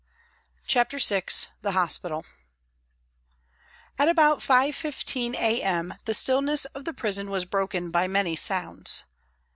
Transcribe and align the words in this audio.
CHAPTER 0.65 0.97
VI 0.97 1.25
THE 1.61 1.73
HOSPITAL 1.73 2.25
AT 3.99 4.09
about 4.09 4.39
5.15 4.39 5.35
a.m. 5.35 5.93
the 6.05 6.15
stillness 6.15 6.65
of 6.65 6.85
the 6.85 6.93
prison 6.95 7.29
was 7.29 7.45
broken 7.45 7.91
by 7.91 8.07
many 8.07 8.35
sounds. 8.35 9.03